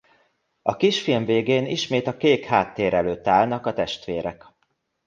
A 0.61 0.75
kisfilm 0.75 1.25
végén 1.25 1.65
ismét 1.65 2.07
a 2.07 2.17
kék 2.17 2.45
háttér 2.45 2.93
előtt 2.93 3.27
állnak 3.27 3.65
a 3.65 3.73
testvérek. 3.73 4.45